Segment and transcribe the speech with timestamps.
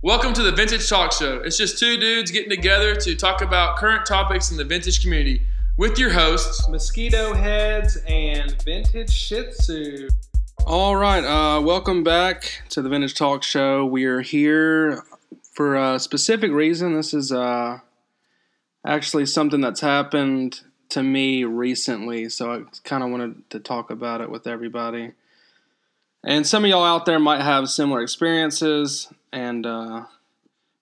[0.00, 1.38] Welcome to the Vintage Talk Show.
[1.38, 5.42] It's just two dudes getting together to talk about current topics in the vintage community
[5.76, 6.68] with your hosts.
[6.68, 10.08] mosquito heads and vintage Shih Tzu.
[10.68, 13.84] All right, uh, welcome back to the Vintage Talk Show.
[13.84, 15.02] We are here
[15.50, 16.94] for a specific reason.
[16.94, 17.80] This is uh,
[18.86, 20.60] actually something that's happened
[20.90, 25.14] to me recently, so I kind of wanted to talk about it with everybody.
[26.22, 30.04] And some of y'all out there might have similar experiences, and uh,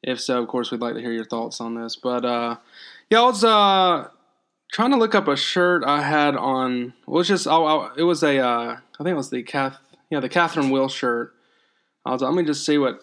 [0.02, 1.96] if so, of course, we'd like to hear your thoughts on this.
[1.96, 2.56] But uh,
[3.10, 4.08] yeah, I was uh,
[4.72, 6.94] trying to look up a shirt I had on.
[7.06, 9.78] It was just I, I, it was a uh, I think it was the Kath
[10.10, 11.34] yeah the Catherine Wheel shirt.
[12.04, 13.02] I was let me just see what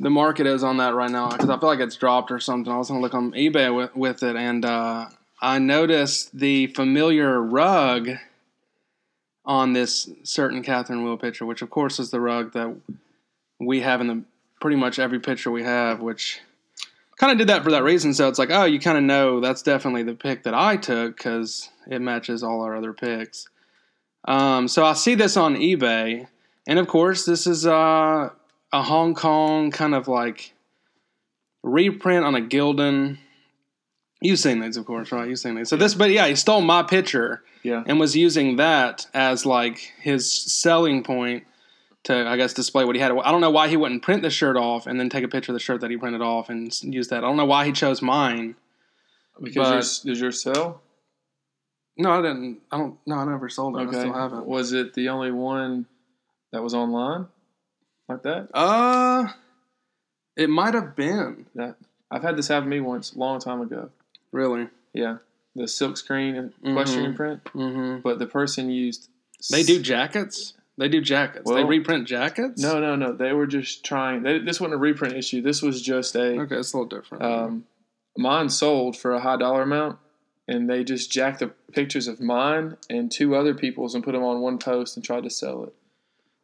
[0.00, 2.72] the market is on that right now because I feel like it's dropped or something.
[2.72, 5.06] I was gonna look on eBay with, with it and uh,
[5.40, 8.10] I noticed the familiar rug
[9.44, 12.76] on this certain Catherine Wheel picture, which of course is the rug that
[13.58, 14.22] we have in the
[14.60, 16.40] pretty much every picture we have, which
[17.16, 18.14] kind of did that for that reason.
[18.14, 21.16] So it's like, oh, you kind of know that's definitely the pick that I took
[21.16, 23.48] because it matches all our other picks.
[24.26, 26.26] Um, so I see this on eBay,
[26.66, 28.30] and of course, this is uh,
[28.72, 30.52] a Hong Kong kind of like
[31.62, 33.18] reprint on a Gildan.
[34.20, 35.28] You've seen these, of course, right?
[35.28, 35.68] You've seen these.
[35.68, 37.84] So this, but yeah, he stole my picture Yeah.
[37.86, 41.44] and was using that as like his selling point
[42.04, 43.12] to, I guess, display what he had.
[43.12, 45.52] I don't know why he wouldn't print the shirt off and then take a picture
[45.52, 47.18] of the shirt that he printed off and use that.
[47.18, 48.54] I don't know why he chose mine.
[49.42, 50.82] Because yours, does yours sell?
[51.96, 52.60] No, I didn't.
[52.72, 52.96] I don't.
[53.06, 53.88] No, I never sold it.
[53.88, 54.46] I still haven't.
[54.46, 55.86] Was it the only one
[56.52, 57.26] that was online
[58.08, 58.48] like that?
[58.54, 59.28] Uh,
[60.36, 61.46] it might have been.
[61.54, 61.76] That
[62.10, 63.90] I've had this happen to me once, a long time ago.
[64.32, 64.68] Really.
[64.92, 65.18] Yeah,
[65.54, 67.16] the silk screen equestrian Mhm.
[67.16, 68.00] print, Mm-hmm.
[68.02, 69.08] but the person used.
[69.50, 70.54] They do jackets.
[70.78, 71.50] They do jackets.
[71.50, 72.62] they reprint jackets.
[72.62, 73.12] No, no, no.
[73.12, 74.22] They were just trying.
[74.22, 75.42] They, this wasn't a reprint issue.
[75.42, 76.40] This was just a.
[76.40, 77.24] Okay, it's a little different.
[77.24, 77.64] Um,
[78.16, 79.98] mine sold for a high dollar amount,
[80.46, 84.22] and they just jacked the pictures of mine and two other people's and put them
[84.22, 85.74] on one post and tried to sell it.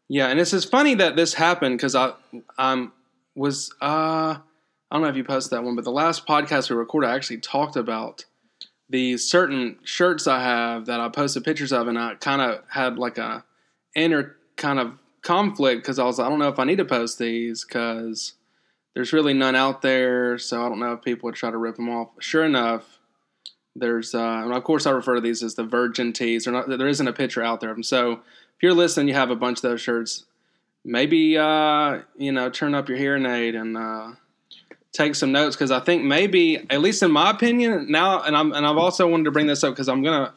[0.08, 2.12] Yeah, and it's just funny that this happened because I
[2.58, 2.92] um
[3.37, 4.41] was uh I
[4.91, 7.38] don't know if you posted that one, but the last podcast we recorded, I actually
[7.38, 8.25] talked about
[8.91, 12.98] the certain shirts I have that I posted pictures of, and I kind of had
[12.98, 13.44] like a
[13.94, 17.19] inner kind of conflict because I was I don't know if I need to post
[17.19, 18.34] these because
[18.94, 21.77] there's really none out there, so I don't know if people would try to rip
[21.77, 22.09] them off.
[22.21, 23.00] Sure enough.
[23.77, 26.47] There's, uh, and of course, I refer to these as the virgin tees.
[26.47, 27.82] Not, there isn't a picture out there of them.
[27.82, 30.26] So, if you're listening, you have a bunch of those shirts
[30.84, 34.12] maybe uh, you know turn up your hearing aid and uh,
[34.93, 38.53] take some notes because I think maybe at least in my opinion now and I'm
[38.53, 40.34] and I've also wanted to bring this up because I'm gonna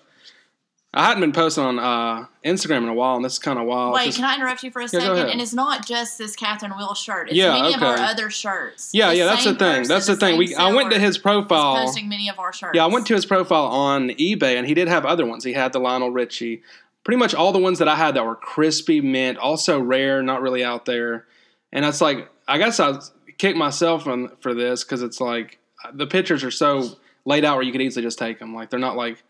[0.94, 3.66] I hadn't been posting on uh, Instagram in a while and this is kind of
[3.66, 3.94] wild.
[3.94, 5.30] Wait, Just- can I interrupt you for a second?
[5.30, 7.28] And it's not just this Catherine Wheel shirt.
[7.28, 8.92] It's Yeah, many of our other shirts.
[8.94, 9.88] yeah, The yeah, that's the thing.
[9.88, 10.38] That's the thing.
[10.38, 11.76] We I went to his is profile.
[11.76, 12.72] posting many of our shirts.
[12.76, 15.44] Yeah, I went to his profile on eBay and he did have other ones.
[15.44, 16.64] He had the Lionel Richie.
[17.04, 20.42] Pretty much all the ones that I had that were crispy mint, also rare, not
[20.42, 21.26] really out there.
[21.72, 22.98] And it's like, I guess I
[23.38, 25.60] kicked myself on, for this because it's like
[25.94, 28.56] the pictures are so laid out where you could easily just take them.
[28.56, 29.24] Like they're not like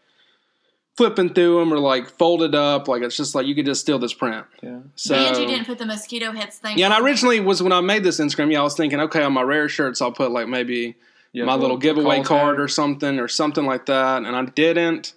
[0.97, 2.87] flipping through them or like folded up.
[2.87, 4.45] Like it's just like you could just steal this print.
[4.61, 4.79] Yeah.
[4.95, 6.77] So and you didn't put the mosquito heads thing.
[6.77, 8.51] yeah, and I originally was when I made this Instagram.
[8.51, 10.95] Yeah, I was thinking, okay, on my rare shirts, I'll put like maybe
[11.33, 12.59] yeah my well, little giveaway card tag.
[12.63, 15.13] or something or something like that and I didn't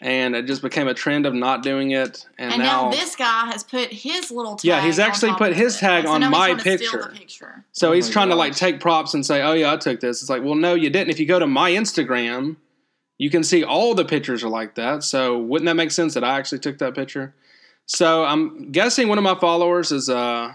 [0.00, 3.46] and it just became a trend of not doing it and, And now, this guy
[3.46, 4.64] has put his little tag.
[4.64, 5.80] Yeah, he's on actually top put his it.
[5.80, 7.10] tag So on now my trying to steal picture.
[7.12, 7.64] the picture.
[7.72, 9.98] so Oh he's my trying to like take props and say oh yeah I took
[10.00, 12.56] this it's like well no you didn't if you go to my Instagram
[13.20, 16.24] you can see all the pictures are like that so wouldn't that make sense that
[16.24, 17.34] I actually took that picture
[17.84, 20.54] so I'm guessing one of my followers is uh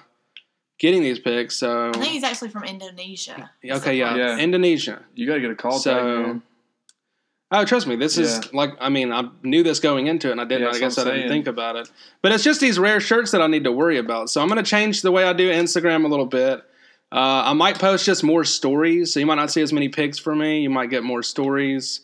[0.80, 3.52] getting these pics so I think he's actually from Indonesia.
[3.64, 4.38] okay yeah, Yeah.
[4.48, 6.42] Indonesia You got to get a call So, tag, man.
[7.52, 8.24] Oh, trust me, this Yeah.
[8.26, 10.64] is like I mean, I knew this going into it, and I didn't.
[10.68, 11.88] Yeah, I guess I didn't think about it.
[12.24, 14.30] But it's just these rare shirts that I need to worry about.
[14.34, 16.60] So I'm going to change the way I do Instagram a little bit.
[17.14, 20.18] Uh, I might post just more stories, so you might not see as many pics
[20.18, 20.62] for me.
[20.66, 22.02] You might get more stories,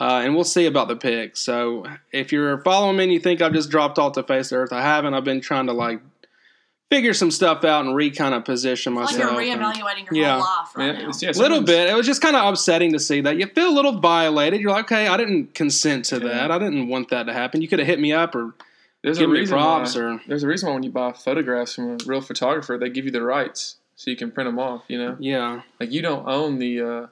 [0.00, 1.40] uh, and we'll see about the pics.
[1.40, 4.50] So if you're following me and you think I've just dropped off the face of
[4.50, 5.14] the earth, I haven't.
[5.14, 6.00] I've been trying to like
[6.90, 9.32] figure some stuff out and re kind of position Like myself.
[9.32, 10.32] you're and- reevaluating your Yeah.
[10.34, 11.00] whole life right Man, now.
[11.10, 11.88] it's- yeah, a little bit.
[11.90, 13.36] It was just kind of upsetting to see that.
[13.36, 14.60] You feel a little violated.
[14.60, 16.28] You're like, okay, I didn't consent to Yeah.
[16.28, 16.50] that.
[16.50, 17.62] I didn't want that to happen.
[17.62, 18.54] You could have hit me up or
[19.02, 21.12] There's give a me reason props why, or There's a reason why when you buy
[21.12, 24.58] photographs from a real photographer, they give you the rights so you can print them
[24.58, 24.82] off.
[24.88, 27.06] You know, yeah, like you don't own the uh,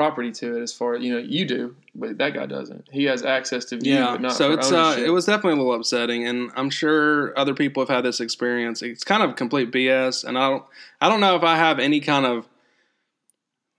[0.00, 2.88] property to it as far you know you do, but that guy doesn't.
[2.90, 5.62] He has access to view, Yeah, but not so it's uh, it was definitely a
[5.62, 8.80] little upsetting, and I'm sure other people have had this experience.
[8.80, 10.64] It's kind of complete BS, and I don't
[11.02, 12.48] I don't know if I have any kind of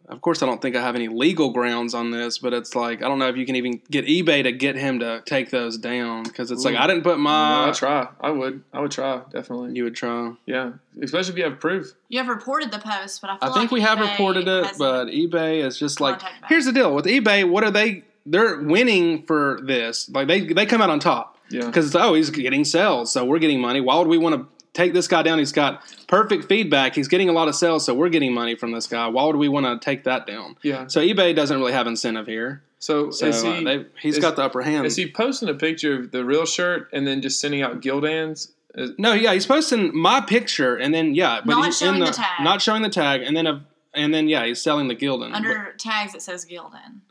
[0.08, 3.02] of course I don't think I have any legal grounds on this, but it's like
[3.02, 5.78] I don't know if you can even get eBay to get him to take those
[5.78, 6.80] down because it's like mm.
[6.80, 8.08] I didn't put No, my I try.
[8.20, 8.64] I would.
[8.74, 9.74] I would try definitely.
[9.74, 10.34] you would try.
[10.46, 11.94] Yeah, especially if you have proof.
[12.10, 14.76] You have reported the post, but I I think like we have eBay reported it,
[14.78, 17.50] but eBay is just like here's the deal with eBay.
[17.50, 18.04] What are they?
[18.26, 20.10] They're winning for this.
[20.10, 21.38] Like they they come out on top.
[21.50, 21.66] Yeah.
[21.66, 23.82] because it's oh he's getting sales, so we're getting money.
[23.82, 25.40] Why would we want to take this guy down?
[25.40, 26.96] He's got perfect feedback.
[26.96, 29.08] He's getting a lot of sales, so we're getting money from this guy.
[29.08, 30.58] Why would we want to take that down?
[30.64, 30.88] Yeah.
[30.88, 32.64] So eBay doesn't really have incentive here.
[32.80, 34.86] So, So is uh, he they, he's is- got the upper hand.
[34.88, 38.52] is he posting a picture of the real shirt and then just sending out Gildans?
[38.74, 42.00] Is- no, yeah, he's posting my picture, and then yeah, but Not he's showing in
[42.06, 42.44] the tag.
[42.44, 45.34] not showing the tag, and then a, and then yeah, he's selling the Gildan.
[45.34, 47.02] under tags that says Gildan.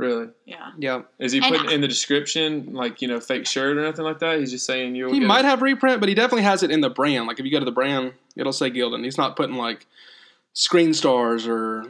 [0.00, 0.28] Really?
[0.46, 0.70] Yeah.
[0.78, 4.04] Yeah, Is he putting I- in the description like you know fake shirt or nothing
[4.04, 4.38] like that?
[4.40, 5.12] He's just saying you'll.
[5.12, 5.48] he get might it.
[5.48, 7.26] have reprint, but he definitely has it in the brand.
[7.26, 9.04] Like if you go to the brand, it'll say Gildan.
[9.04, 9.86] He's not putting like
[10.52, 11.84] screen stars or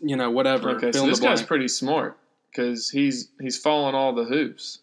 [0.00, 0.70] you know whatever.
[0.70, 1.48] Okay, so this the guy's blank.
[1.48, 2.18] pretty smart
[2.50, 4.78] because he's he's following all the hoops.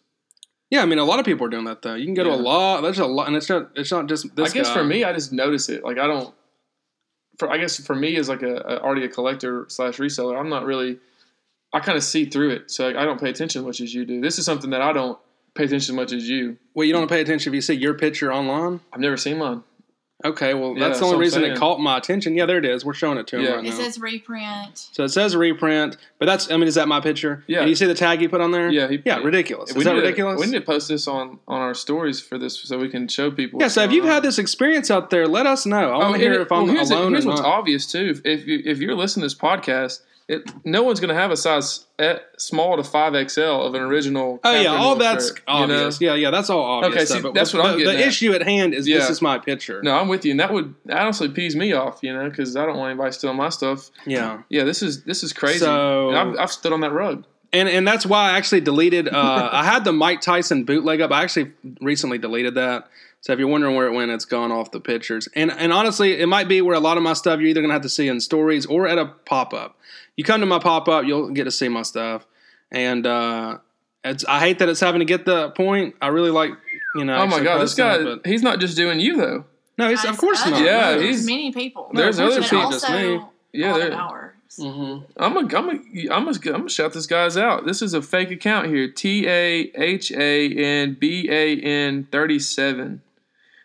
[0.71, 1.95] Yeah, I mean, a lot of people are doing that though.
[1.95, 2.81] You can go to a lot.
[2.81, 3.71] There's a lot, and it's not.
[3.75, 4.51] It's not just this.
[4.51, 4.73] I guess guy.
[4.73, 5.83] for me, I just notice it.
[5.83, 6.33] Like I don't.
[7.39, 10.49] For I guess for me as like a, a already a collector slash reseller, I'm
[10.49, 10.99] not really.
[11.73, 14.05] I kind of see through it, so I don't pay attention as much as you
[14.05, 14.21] do.
[14.21, 15.19] This is something that I don't
[15.55, 16.57] pay attention as much as you.
[16.73, 18.79] well, you don't pay attention if you see your picture online.
[18.93, 19.63] I've never seen mine.
[20.25, 22.35] Okay, well, Yeah, that's that's the only what I'm reason it caught my attention.
[22.35, 22.83] Yeah, there it is.
[22.83, 23.49] We're showing it to him Yeah.
[23.51, 23.69] right It now.
[23.69, 24.77] It says reprint.
[24.91, 26.51] so it says reprint, but that's.
[26.51, 27.45] I mean, is that my picture?
[27.47, 27.59] Yeah.
[27.61, 28.69] And you see the tag he put on there?
[28.69, 29.71] Yeah, he- yeah, ridiculous.
[29.73, 30.39] We Is that need to- ridiculous?
[30.41, 33.31] we need to post this on on our stories for this, so we can show
[33.31, 33.61] people.
[33.61, 33.69] yeah.
[33.69, 34.11] So if you've on.
[34.11, 35.89] had this experience out there, let us know.
[35.91, 37.47] I want to Oh, hear it- if I'm well, here's alone here's or what's not.
[37.49, 38.19] obvious too.
[38.25, 41.35] If you if you're listening to this podcast, it no one's going to have a
[41.37, 44.39] size e- small to five XL of an original.
[44.43, 45.61] Oh yeah, all that's shirt, you know?
[45.63, 45.99] obvious.
[45.99, 46.93] Yeah, yeah, that's all obvious.
[46.95, 48.07] Okay, see, But that's what I'm getting The at.
[48.07, 49.81] issue at hand is this is my picture.
[49.83, 52.65] No, I'm with you, and that would honestly pees me off, you know, because I
[52.65, 53.89] don't want anybody stealing my stuff.
[54.05, 54.43] Yeah.
[54.49, 55.59] Yeah, this is this is crazy.
[55.59, 57.25] So- I've, I've stood on that rug.
[57.51, 59.07] And and that's why I actually deleted.
[59.07, 61.11] Uh, I had the Mike Tyson bootleg up.
[61.11, 61.51] I actually
[61.81, 62.87] recently deleted that.
[63.21, 65.27] So if you're wondering where it went, it's gone off the pictures.
[65.35, 67.73] And and honestly, it might be where a lot of my stuff you're either gonna
[67.73, 69.77] have to see in stories or at a pop up.
[70.19, 72.27] You come to my pop up, you'll get to see my stuff.
[72.73, 73.59] And uh,
[74.03, 75.95] it's I hate that it's having to get the point.
[76.01, 76.51] I really like
[76.93, 77.15] you know.
[77.15, 79.45] Oh my god, this guy it, but- he's not just doing you though.
[79.77, 80.61] no, he's, Guys, of course other- not.
[80.65, 80.99] Yeah, no.
[80.99, 81.89] he's- many people.
[81.93, 82.71] There's No, of other course but people.
[82.71, 83.21] just me.
[83.53, 84.25] Yeah, a there- of hours.
[84.59, 85.03] Mhm.
[85.15, 87.65] I'm a, I'm a, I'm a, I'm gonna shout this guy's out.
[87.65, 88.89] This is a fake account here.
[88.91, 93.01] T A H A N B A N thirty seven.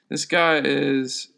[0.08, 1.28] This guy is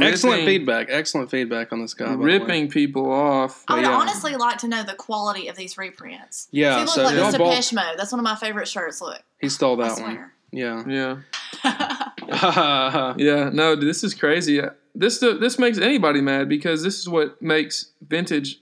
[0.00, 0.88] Excellent feedback.
[0.90, 2.06] Excellent feedback on this guy.
[2.06, 2.24] by the way.
[2.24, 3.64] ripping people off.
[3.68, 3.92] I would yeah.
[3.92, 6.48] honestly like to know the quality of these reprints.
[6.50, 7.94] Yeah, See, look so like y'all the bought- Depeche Mode.
[7.98, 9.00] That's one of my favorite shirts.
[9.00, 10.12] Look, He stole that one.
[10.14, 10.32] swear.
[10.52, 10.84] Yeah.
[10.86, 11.16] Yeah,
[13.16, 13.50] yeah.
[13.52, 14.60] No, this is crazy.
[14.94, 18.60] This this makes anybody mad because this is what makes vintage.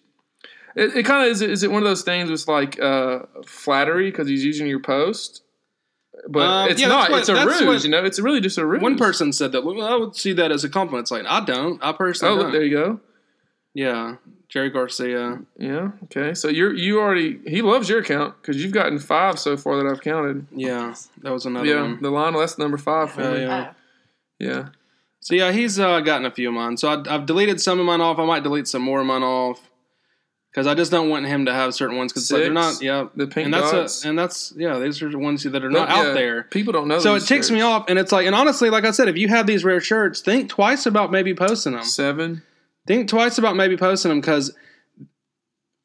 [0.76, 1.42] It, it kind of is.
[1.42, 2.30] Is it one of those things?
[2.30, 5.42] It's like uh, flattery because he's using your post,
[6.28, 7.11] but Um, it's yeah, not.
[7.11, 7.84] what- it's a ruse.
[7.84, 8.82] you know, it's really just a ruse.
[8.82, 9.64] One person said that.
[9.64, 11.05] Well, I would see that as a compliment.
[11.05, 11.82] It's like I don't.
[11.82, 12.44] I personally Oh, don't.
[12.46, 13.00] look, there you go.
[13.72, 14.17] Yeah,
[14.49, 15.40] Jerry Garcia.
[15.56, 15.93] Yeah.
[16.05, 16.34] Okay.
[16.34, 19.87] So you're you already he loves your account because you've gotten five so far that
[19.90, 20.46] I've counted.
[20.55, 21.82] Yeah, that was another yeah.
[21.82, 22.02] one.
[22.02, 23.43] The line that's number five for me.
[23.43, 23.72] yeah.
[24.40, 24.69] Yeah.
[25.20, 26.76] So yeah, he's uh, gotten a few of mine.
[26.78, 28.19] So I, I've deleted some of mine off.
[28.19, 29.70] I might delete some more of mine off
[30.50, 32.82] because I just don't want him to have certain ones because like, they're not.
[32.82, 34.04] Yeah, The pink and that's dots.
[34.04, 34.78] a, and that's yeah.
[34.78, 36.44] These are the ones that are not yeah, out there.
[36.44, 36.98] People don't know.
[36.98, 39.28] So it ticks me off, and it's like, and honestly, like I said, if you
[39.28, 41.84] have these rare shirts, think twice about maybe posting them.
[41.84, 42.42] Seven.
[42.86, 44.52] think twice about maybe posting them because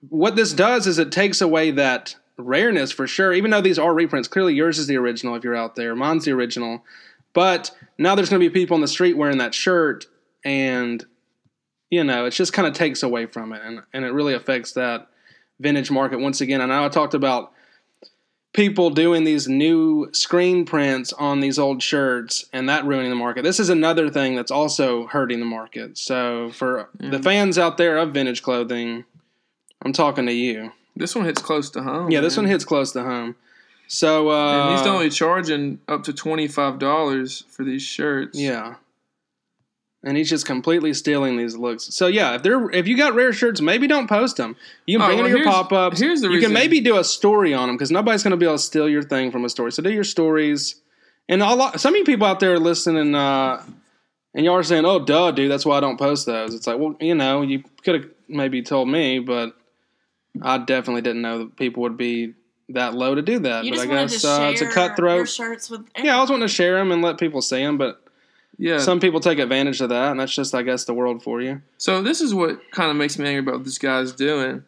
[0.09, 3.33] what this does is it takes away that rareness for sure.
[3.33, 6.25] Even though these are reprints, clearly yours is the original if you're out there, mine's
[6.25, 6.83] the original.
[7.33, 10.05] But now there's going to be people on the street wearing that shirt,
[10.43, 11.05] and
[11.95, 14.73] you know, it just kind of takes away from it, and and it really affects
[14.73, 15.07] that
[15.59, 16.61] vintage market once again.
[16.61, 17.51] I know I talked about
[18.53, 23.43] people doing these new screen prints on these old shirts and that ruining the market.
[23.43, 25.97] This is another thing that's also hurting the market.
[25.97, 29.03] So for the fans out there of vintage clothing,
[29.83, 30.71] I'm talking to you.
[30.95, 32.09] This one hits close to home.
[32.11, 32.45] Yeah, this man.
[32.45, 33.35] one hits close to home.
[33.87, 38.39] So uh And he's only charging up to twenty five dollars for these shirts.
[38.39, 38.75] yeah.
[40.07, 41.85] And he's just completely stealing these looks.
[41.95, 44.55] So yeah, if they're if you got rare shirts, maybe don't post them.
[44.85, 45.99] You can Oh, bring well, them to your pop ups.
[45.99, 48.37] here's the you reason- can maybe do a story on them because nobody's going to
[48.37, 49.71] be able to steal your thing from a story.
[49.71, 50.75] So do your stories.
[51.27, 53.65] And a lot, some of you people out there are listening, uh,
[54.35, 56.77] and y'all are saying, "Oh, duh, dude, that's why I don't post those." It's like,
[56.77, 59.55] well, you know, you could have maybe told me, but
[60.39, 62.35] I definitely didn't know that people would be
[62.69, 63.65] that low to do that.
[63.65, 65.29] You but just I wanted guess to uh, share it's a your cutthroat.
[65.29, 65.81] shirts with.
[65.97, 68.03] Yeah, I was wanting to share them and let people see them, but
[68.57, 68.77] Yeah.
[68.79, 71.61] some people take advantage of that, and that's just, I guess, the world for you.
[71.77, 74.63] So this is what kind of makes me angry about what this guy's doing.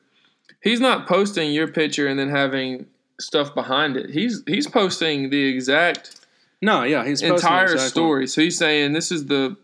[0.62, 2.88] He's not posting your picture and then having
[3.20, 4.10] stuff behind it.
[4.10, 6.20] He's he's posting the exact
[6.62, 7.89] No, yeah, he's entire exactly.
[7.89, 8.27] story.
[8.27, 9.56] So he's saying this is the.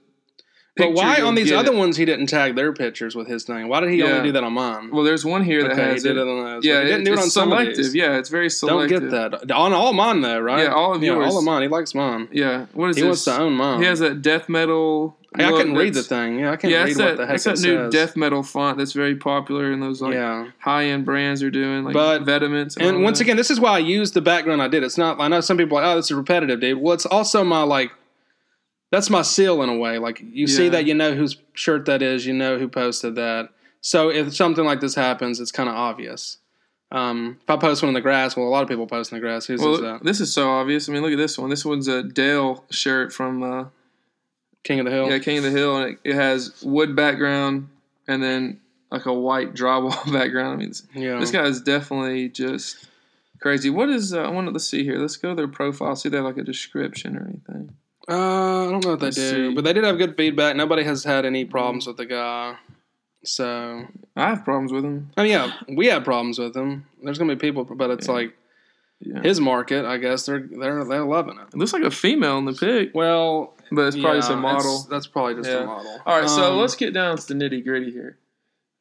[0.76, 3.68] But why on these other ones he didn't tag their pictures with his thing?
[3.68, 4.06] Why did he Yeah.
[4.06, 4.90] only do that on mine?
[4.92, 6.22] Well, there's one here that okay, has he did it.
[6.22, 6.66] it on those.
[6.66, 7.78] Yeah, he didn't it- do it it's on some of selective.
[7.78, 7.96] these.
[7.96, 9.02] Yeah, it's very selective.
[9.02, 10.64] Don't get that on all mine though, right?
[10.64, 11.32] Yeah, all of yeah, yours.
[11.32, 11.62] all of mine.
[11.62, 12.28] He likes mine.
[12.32, 13.08] Yeah, what is He this?
[13.08, 13.82] wants to own mine.
[13.82, 15.16] He has that death metal.
[15.38, 16.40] Hey, I couldn't read the thing.
[16.40, 18.16] Yeah, I can't Yeah, read that's what that, the heck that's that it new death
[18.16, 21.94] metal font that's very popular in those like yeah, high end brands are doing, like
[21.96, 22.78] But- Vetements.
[22.80, 23.26] and once that.
[23.26, 24.84] again, this is why I use the background I did.
[24.84, 25.20] It's not.
[25.20, 26.80] I know some people are like, oh, this is repetitive, dude.
[26.80, 27.92] Well, it's also my like.
[28.94, 29.98] That's my seal in a way.
[29.98, 32.28] Like you see that, you know whose shirt that is.
[32.28, 33.50] You know who posted that.
[33.82, 36.38] So if something like this happens, it's kind of obvious.
[36.92, 39.16] Um, if I post one in the grass, well, a lot of people post in
[39.16, 39.48] the grass.
[39.48, 40.04] Who's well, that?
[40.04, 40.88] this is so obvious.
[40.88, 41.50] I mean, look at this one.
[41.50, 43.66] This one's a Dale shirt from uh,
[44.64, 45.10] King of the Hill.
[45.10, 47.70] yeah King of the Hill, and it, it has wood background
[48.08, 48.60] and then
[48.92, 50.54] like a white drywall background.
[50.54, 51.18] I mean, this, Yeah.
[51.18, 52.86] this guy is definitely just
[53.40, 53.72] crazy.
[53.72, 54.14] What is?
[54.14, 55.00] Uh, I wanted to see here.
[55.00, 55.96] Let's go to their profile.
[55.96, 57.76] See if they have like a description or anything.
[58.10, 58.14] Uh,
[58.68, 59.56] I don't know what they Let's do, see.
[59.56, 60.56] but they did have good feedback.
[60.56, 62.56] Nobody has had any problems with the guy.
[63.24, 65.10] So, I have problems with him.
[65.16, 66.86] I mean, yeah, we have problems with him.
[67.02, 68.14] There's gonna be people, but it's Yeah.
[68.14, 68.38] like
[69.00, 69.22] Yeah.
[69.22, 69.86] his market.
[69.86, 71.48] I guess they're they're they're loving it.
[71.54, 74.36] It looks like a female in the pic, Well, but it's probably yeah, just a
[74.36, 74.86] model.
[74.90, 75.64] That's, probably just Yeah.
[75.64, 76.02] a model.
[76.06, 78.18] All right, so Um, let's get down to the nitty gritty here.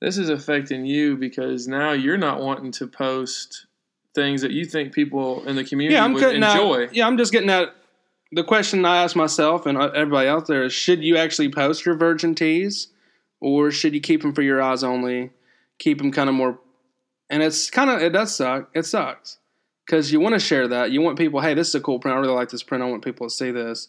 [0.01, 3.67] This is affecting you because now you're not wanting to post
[4.17, 6.85] things that you think people in the community Yeah, I'm would enjoy.
[6.87, 6.95] out.
[6.95, 7.73] Yeah, I'm just getting at
[8.33, 11.85] the question I ask myself and uh, everybody out there is: Should you actually post
[11.85, 12.89] your virgin tees,
[13.41, 15.31] or should you keep them for your eyes only?
[15.79, 16.59] Keep them kind of more,
[17.29, 18.71] and it's kind of it does suck.
[18.75, 19.39] It sucks
[19.87, 20.91] because you want to share that.
[20.91, 22.17] You want people, hey, this is a cool print.
[22.17, 22.83] I really like this print.
[22.83, 23.89] I want people to see this,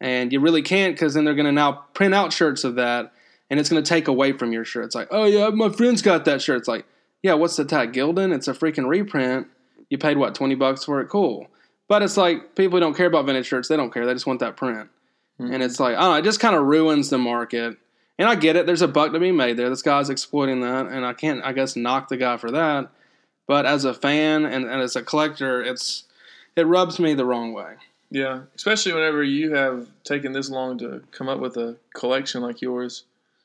[0.00, 3.12] and you really can't because then they're going to now print out shirts of that,
[3.48, 4.84] and it's going to take away from your shirt.
[4.84, 6.58] It's like, oh yeah, my friend's got that shirt.
[6.58, 6.84] It's like,
[7.22, 7.92] yeah, what's the tag?
[7.94, 8.34] Gildan.
[8.34, 9.46] It's a freaking reprint.
[9.88, 11.08] You paid what twenty bucks for it?
[11.08, 11.48] Cool.
[11.88, 13.68] But it's like people who don't care about vintage shirts.
[13.68, 14.06] They don't care.
[14.06, 14.90] They just want that print.
[15.40, 15.54] Mm-hmm.
[15.54, 17.76] And it's like, I don't know, it just kind of ruins the market.
[18.18, 18.66] And I get it.
[18.66, 19.70] There's a buck to be made there.
[19.70, 22.90] This guy's exploiting that, and I can't, I guess, knock the guy for that.
[23.46, 26.04] But as a fan and, and as a collector, it's
[26.56, 27.74] it rubs me the wrong way.
[28.10, 32.60] Yeah, especially whenever you have taken this long to come up with a collection like
[32.60, 33.04] yours.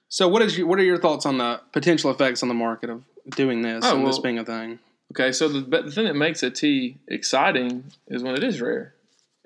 [0.10, 2.90] So, what is your, what are your thoughts on the potential effects on the market
[2.90, 3.04] of
[3.36, 4.80] doing this Oh, and this being a thing?
[5.14, 8.96] Okay, so the, the thing that makes a tee exciting is when it is rare,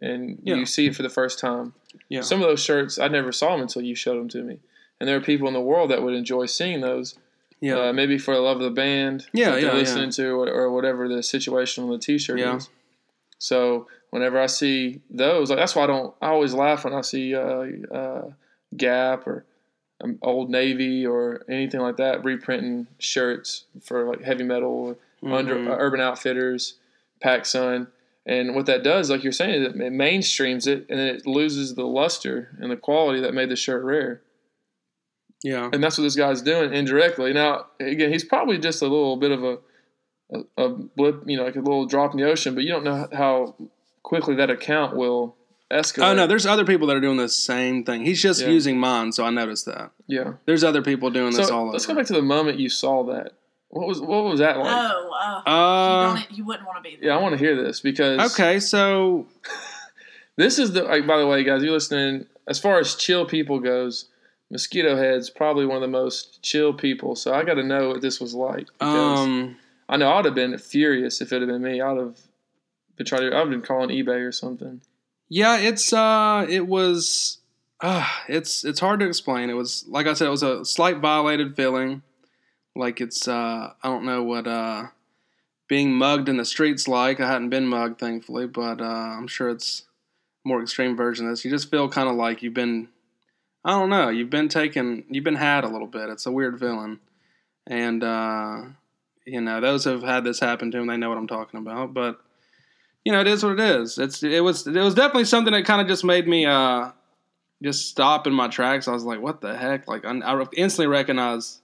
[0.01, 0.55] and Yeah.
[0.55, 1.73] you see it for the first time.
[2.09, 2.21] Yeah.
[2.21, 4.59] Some of those shirts I never saw them until you showed them to me,
[4.99, 7.15] and there are people in the world that would enjoy seeing those.
[7.59, 10.71] Yeah, uh, maybe for the love of the band Yeah, yeah, listening to or, or
[10.71, 12.57] whatever the situation on the t-shirt Yeah.
[12.57, 12.69] is
[13.39, 17.01] so whenever i see those like that's why i don't i always laugh when i
[17.01, 18.29] see uh, uh,
[18.75, 19.43] gap or
[20.01, 25.55] um, old navy or anything like that reprinting shirts for like heavy metal or under
[25.55, 25.67] Mhm.
[25.69, 26.75] uh, urban outfitters
[27.21, 27.87] pac sun
[28.25, 31.75] and what that does like you're saying it, it mainstreams it and then it loses
[31.75, 34.21] the luster and the quality that made the shirt rare
[35.43, 37.31] yeah, and that's what this guy's doing indirectly.
[37.31, 39.57] Now, again, he's probably just a little bit of a,
[40.33, 42.83] a, a blip, you know, like a little drop in the ocean, but you don't
[42.83, 43.55] know how
[44.01, 45.35] quickly that account will
[45.71, 46.09] escalate.
[46.09, 48.03] Oh no, there's other people that are doing the same thing.
[48.03, 48.47] He's just Yeah.
[48.49, 49.91] using mine, so I noticed that.
[50.07, 50.33] yeah.
[50.47, 51.93] There's other people doing this all let's over.
[51.93, 53.33] go back to the moment you saw that.
[53.69, 54.67] What was what was that like?
[54.69, 57.09] Oh, uh, uh, you, don't, you wouldn't want to be there.
[57.09, 59.27] yeah, I want to hear this because okay, so
[60.37, 60.83] this is the.
[60.83, 62.25] Like, by the way, guys, you're listening.
[62.47, 64.05] As far as chill people goes,
[64.49, 67.15] Mosquito Head's probably one of the most chill people.
[67.15, 68.67] So I got to know what this was like.
[68.79, 69.57] Um,
[69.89, 71.81] I know I'd have been furious if it had been me.
[71.81, 72.17] I'd have
[72.95, 73.35] been trying to.
[73.35, 74.81] I'd have been calling eBay or something.
[75.27, 77.39] yeah, it's uh, it was,
[77.81, 79.49] uh, it's it's hard to explain.
[79.49, 82.01] It was like I said, it was a slight violated feeling,
[82.77, 84.87] like it's uh, I don't know what uh,
[85.67, 87.19] being mugged in the streets like.
[87.19, 89.83] I hadn't been mugged, thankfully, but uh, I'm sure it's
[90.45, 91.43] a more extreme version of this.
[91.43, 92.89] You just feel kind of like you've been,
[93.65, 96.09] I don't know, you've been taken, you've been had a little bit.
[96.09, 96.99] It's a weird feeling,
[97.65, 98.61] and uh,
[99.25, 101.93] you know, those who've had this happen to them, they know what I'm talking about,
[101.93, 102.21] but
[103.03, 103.97] you know, it is what it is.
[103.97, 106.91] It's it was it was definitely something that kind of just made me uh
[107.63, 108.87] just stop in my tracks.
[108.87, 109.87] I was like, what the heck?
[109.87, 111.61] Like I, I instantly recognized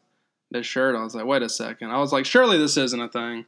[0.53, 0.95] this shirt.
[0.95, 1.89] I was like, wait a second.
[1.91, 3.45] I was like, surely this isn't a thing.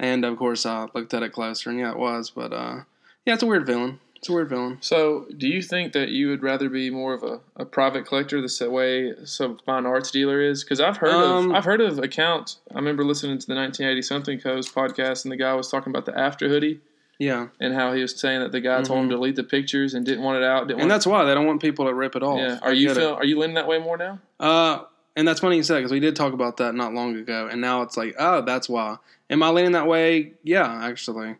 [0.00, 2.30] And of course, I looked at it closer, and yeah, it was.
[2.30, 2.80] But uh,
[3.24, 4.00] yeah, it's a weird feeling.
[4.16, 4.78] It's a weird feeling.
[4.80, 8.40] So, do you think that you would rather be more of a, a private collector,
[8.40, 10.62] the way some fine arts dealer is?
[10.64, 12.58] Because I've heard Um, of I've heard of accounts.
[12.72, 16.06] I remember listening to the 1980 something coast podcast, and the guy was talking about
[16.06, 16.80] the after hoodie
[17.18, 19.92] Yeah, and how he was saying that the guy told him to delete the pictures
[19.94, 20.68] and didn't want it out.
[20.68, 20.80] Mm-hmm.
[20.80, 22.38] and that's why they don't want people to rip it off.
[22.38, 22.58] yeah.
[22.62, 24.20] I Are you feel, are you leaning that way more now?
[24.40, 24.82] Uh,
[25.16, 27.60] and that's funny you said because we did talk about that not long ago, and
[27.60, 28.96] now it's like, oh, that's why.
[29.28, 30.32] Am I leaning that way?
[30.42, 31.36] Yeah, actually,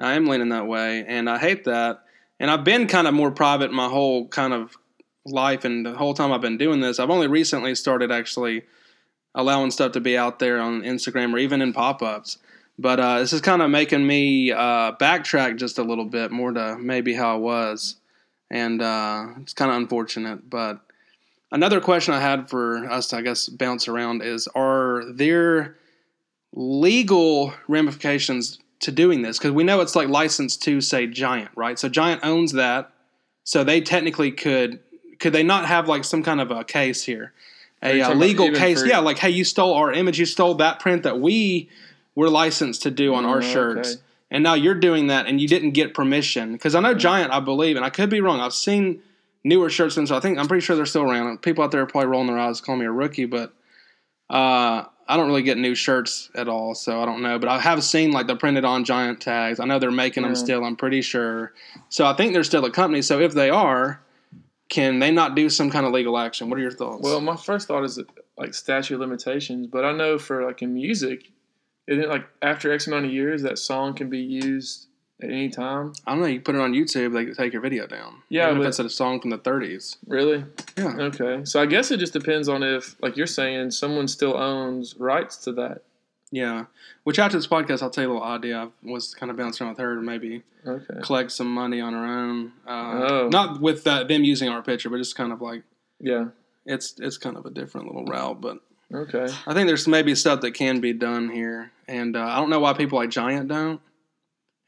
[0.00, 2.04] I am leaning that way, and I hate that.
[2.40, 4.76] And I've been kind of more private my whole kind of
[5.24, 8.64] life, and the whole time I've been doing this, I've only recently started actually
[9.34, 12.38] allowing stuff to be out there on Instagram or even in pop ups.
[12.78, 16.52] But uh, this is kind of making me uh, backtrack just a little bit more
[16.52, 17.96] to maybe how I was,
[18.50, 20.80] and uh, it's kind of unfortunate, but.
[21.52, 25.76] Another question I had for us to, I guess, bounce around is Are there
[26.54, 29.38] legal ramifications to doing this?
[29.38, 31.78] Because we know it's like licensed to, say, Giant, right?
[31.78, 32.90] So Giant owns that.
[33.44, 34.80] So they technically could,
[35.20, 37.34] could they not have like some kind of a case here?
[37.82, 38.80] A uh, legal case.
[38.80, 41.68] for- Yeah, like, hey, you stole our image, you stole that print that we
[42.14, 43.92] were licensed to do on our Oh, shirts.
[43.92, 44.00] okay.
[44.30, 46.52] And now you're doing that and you didn't get permission.
[46.52, 48.40] Because I know Giant, I believe, and I could be wrong.
[48.40, 49.02] I've seen
[49.44, 51.42] newer shirts and so I think I'm pretty sure they're still around.
[51.42, 53.52] People out there are probably rolling their eyes, calling me a rookie, but
[54.30, 57.38] uh, I don't really get new shirts at all, so I don't know.
[57.38, 59.60] But I have seen like the printed on Giant tags.
[59.60, 60.38] I know they're making them Yeah.
[60.38, 60.64] still.
[60.64, 61.52] I'm pretty sure.
[61.88, 63.02] So I think they're still a company.
[63.02, 64.00] So if they are,
[64.68, 66.48] can they not do some kind of legal action?
[66.48, 67.02] What are your thoughts?
[67.02, 68.00] Well, my first thought is
[68.38, 71.30] like statute of limitations, but I know for like in music,
[71.88, 74.86] isn't it like after X amount of years that song can be used
[75.22, 75.92] at any time?
[76.06, 76.26] I don't know.
[76.26, 78.22] You put it on YouTube, they take your video down.
[78.28, 79.96] Yeah, Even if it's a song from the 30s.
[80.06, 80.44] Really?
[80.76, 80.96] Yeah.
[80.98, 81.44] Okay.
[81.44, 85.36] So I guess it just depends on if, like you're saying, someone still owns rights
[85.38, 85.82] to that.
[86.30, 86.64] Yeah.
[87.04, 88.58] Which after this podcast, I'll tell you a little idea.
[88.58, 91.00] I was kind of bouncing around with her to maybe Okay.
[91.02, 92.52] collect some money on her own.
[92.66, 93.28] Uh, Oh.
[93.28, 95.62] Not with that, them using our picture, but just kind of like
[96.00, 96.26] Yeah.
[96.64, 98.40] it's it's kind of a different little route.
[98.40, 98.58] But
[98.94, 99.26] Okay.
[99.46, 102.60] I think there's maybe stuff that can be done here, and uh, I don't know
[102.60, 103.80] why people like Giant don't.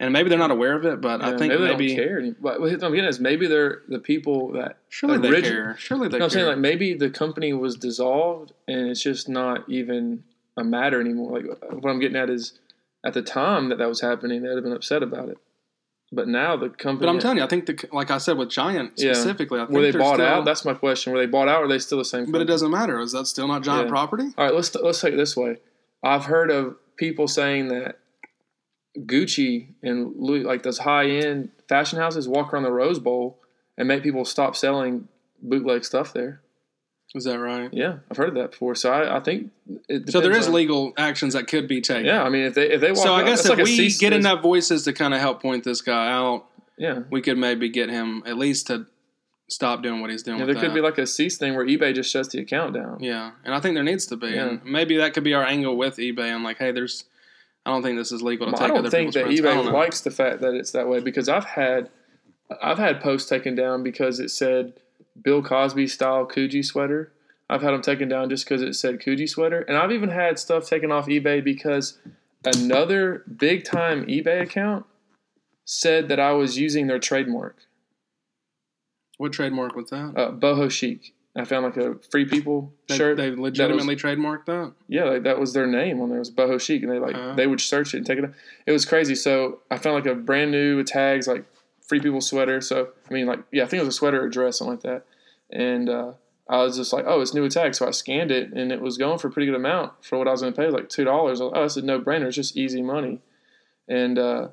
[0.00, 2.34] And maybe they're not aware of it, but I think maybe, maybe, they don't care.
[2.40, 5.76] But what I'm getting is maybe they're the people that surely they Origi- care.
[5.78, 9.68] Surely they No, I'm saying like maybe the company was dissolved and it's just not
[9.68, 10.24] even
[10.56, 11.40] a matter anymore.
[11.40, 12.59] Like what I'm getting at is,
[13.04, 15.38] at the time that that was happening, they'd have been upset about it.
[16.11, 18.50] But now the company, but I'm telling you, I think the like I said with
[18.50, 19.12] Giant Yeah.
[19.12, 20.44] specifically, I think were they bought still- out?
[20.44, 21.12] That's my question.
[21.12, 21.62] Were they bought out?
[21.62, 22.33] or Are they still the same?
[22.33, 22.98] But it doesn't matter.
[23.00, 23.90] Is that still not Giant Yeah.
[23.90, 24.24] property?
[24.37, 25.59] All right, let's let's take it this way.
[26.02, 27.98] I've heard of people saying that
[28.98, 33.38] Gucci and Louis, like those high end fashion houses, walk around the Rose Bowl
[33.76, 35.09] and make people stop selling
[35.42, 36.40] bootleg stuff there.
[37.14, 37.68] Is that right?
[37.72, 38.74] Yeah, I've heard of that before.
[38.74, 39.52] So I, I think
[39.88, 42.07] it So There is on- legal actions that could be taken.
[42.07, 44.12] Yeah, I mean if they if they walk So I guess if like we get
[44.12, 47.02] enough voices to kind of help point this guy out, yeah.
[47.11, 48.87] we could maybe get him at least to
[49.48, 50.40] stop doing what he's doing.
[50.40, 50.74] Yeah, there could that.
[50.74, 52.98] be like a cease thing where eBay just shuts the account down.
[53.00, 54.48] Yeah, and I think there needs to be, Yeah.
[54.48, 56.33] and maybe that could be our angle with eBay.
[56.35, 57.04] I'm like, hey, there's,
[57.66, 59.24] I don't think this is legal to Well, take I don't other think people's that
[59.24, 59.40] prints.
[59.40, 61.90] I don't eBay likes the fact that it's that way because I've had
[62.62, 64.74] I've had posts taken down because it said
[65.20, 67.11] Bill Cosby style Coogi sweater.
[67.48, 70.38] I've had them taken down just because it said Coogi sweater, and I've even had
[70.38, 71.98] stuff taken off eBay because
[72.44, 74.85] another big time eBay account
[75.64, 77.57] said that I was using their trademark,
[79.18, 80.12] What trademark was that?
[80.16, 81.13] uh, boho chic.
[81.37, 83.16] I found like a Free People they, shirt.
[83.16, 84.73] they legitimately trademarked that.
[84.87, 86.18] Yeah, like, that was their name on there.
[86.18, 87.35] It was boho chic, and they like Uh-huh.
[87.35, 88.31] they would search it and take it.
[88.66, 89.14] It was crazy.
[89.16, 91.44] So I found like a brand new with tags like
[91.88, 92.61] Free People sweater.
[92.61, 94.75] So I mean, like yeah, I think it was a sweater or a dress, something
[94.75, 95.07] like that.
[95.51, 96.12] And uh,
[96.49, 97.79] I was just like, oh, it's new with tags.
[97.79, 100.29] So I scanned it, and it was going for a pretty good amount for what
[100.29, 101.40] I was going to pay, like two dollars.
[101.40, 102.27] Oh, it's a no brainer.
[102.27, 103.20] It's just easy money.
[103.88, 104.49] And uh,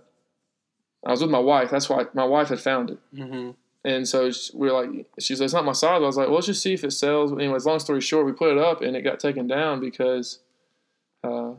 [1.05, 1.69] I was with my wife.
[1.69, 2.97] That's why my wife had found it.
[3.15, 3.51] hmm
[3.83, 5.95] And so sh- we were like, she's like, it's not my size.
[6.01, 7.31] I was like, well, let's just see if it sells.
[7.31, 10.39] Anyways, long story short, we put it up and it got taken down because
[11.23, 11.51] uh,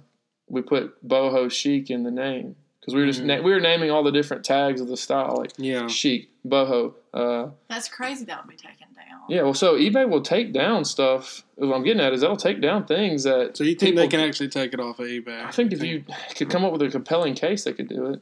[0.49, 3.27] we put boho chic in the name because we were just Mhm.
[3.27, 6.95] na- we were naming all the different tags of the style like Yeah, chic, boho.
[7.13, 9.21] Uh, That's crazy that would be taken down.
[9.29, 11.45] yeah, well, so eBay will take down stuff.
[11.57, 13.57] What I'm getting at is they'll take down things that.
[13.57, 15.45] so you think they can actually take it off of eBay?
[15.45, 16.05] I think if you
[16.37, 18.21] could come up with a compelling case, they could do it.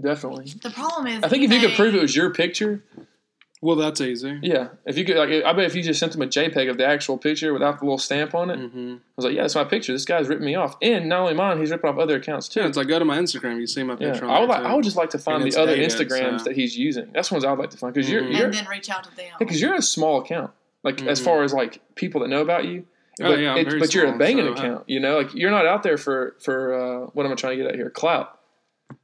[0.00, 0.52] Definitely.
[0.62, 2.82] The problem is, I think if you could prove it was your picture,
[3.62, 4.38] well, that's easy.
[4.42, 6.76] Yeah, if you could, like, I bet if you just sent them a JPEG of
[6.76, 9.54] the actual picture without the little stamp on it, I hmm was like, yeah, that's
[9.54, 9.92] my picture.
[9.92, 12.60] This guy's ripping me off, and not only mine, he's ripping off other accounts too.
[12.60, 13.58] Yeah, it's like go to my Instagram.
[13.60, 14.06] You see my picture.
[14.06, 14.28] Yeah, picture.
[14.28, 16.40] I would like, there, I would just like to find And the other dated, Instagrams
[16.40, 17.10] so- that he's using.
[17.14, 18.36] That's the ones I'd like to find because you're Mhm.
[18.36, 19.26] you're and then reach out to them.
[19.38, 20.50] because you're a small account.
[20.82, 21.24] Like as Mhm.
[21.24, 22.84] far as like people that know about you,
[23.20, 24.84] Oh, but, yeah, I'm it- very but you're a small, banging so, uh, account.
[24.88, 27.62] You know, like you're not out there for for uh, what am I trying to
[27.62, 27.90] get at here?
[27.90, 28.38] Clout.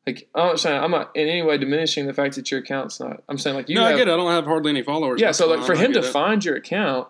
[0.06, 3.00] Like I'm not saying I'm not in any way diminishing the fact that your account's
[3.00, 3.22] not.
[3.28, 4.12] I'm saying like you no, have, I get it.
[4.12, 5.20] I don't have hardly any followers.
[5.20, 6.04] Yeah, so like for him to it.
[6.06, 7.08] find your account,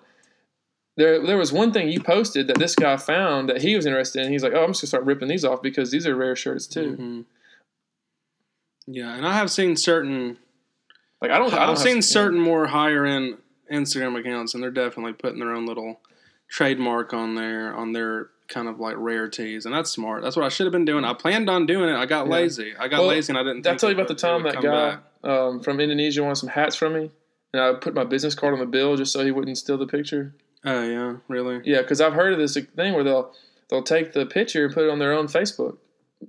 [0.97, 4.25] there there was one thing you posted that this guy found that he was interested
[4.25, 4.33] in.
[4.33, 6.67] He's like, oh, I'm just gonna start ripping these off because these are rare shirts
[6.67, 6.97] too.
[6.99, 7.25] Mhm.
[8.87, 10.39] Yeah, and I have seen certain.
[11.21, 11.53] Like I don't.
[11.53, 12.03] I have- seen yeah.
[12.03, 13.39] certain more higher end
[13.71, 16.01] Instagram accounts, and they're definitely putting their own little
[16.49, 20.23] trademark on there on their kind of like rarities, and that's smart.
[20.23, 21.05] That's what I should have been doing.
[21.05, 21.97] I planned on doing it.
[21.97, 22.33] I got Yeah.
[22.33, 22.75] lazy.
[22.79, 23.63] I got Well, lazy, and I didn't.
[23.63, 26.75] Did I tell you about the time that guy um, from Indonesia wanted some hats
[26.77, 27.11] from me,
[27.53, 29.87] and I put my business card on the bill just so he wouldn't steal the
[29.87, 30.35] picture?
[30.65, 31.61] Oh yeah, really?
[31.65, 33.33] Yeah, because I've heard of this thing where they'll
[33.71, 35.77] they'll take the picture and put it on their own Facebook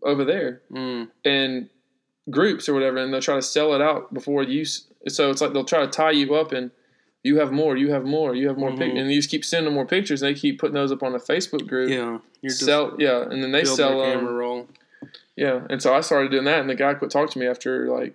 [0.04, 1.10] over there Mm.
[1.24, 1.70] in
[2.30, 4.66] groups or whatever, and they'll try to sell it out before you.
[4.66, 6.72] So it's like they'll try to tie you up and.
[7.24, 7.76] You have more.
[7.76, 8.34] You have more.
[8.34, 8.78] You have more Mhm.
[8.78, 10.22] pictures, and you just keep sending them more pictures.
[10.22, 11.90] And they keep putting those up on a Facebook group.
[11.90, 14.20] Yeah, you're just sell, yeah, and then they sell them.
[14.20, 14.68] camera roll.
[15.36, 17.88] Yeah, and so I started doing that, and the guy quit talking to me after
[17.90, 18.14] like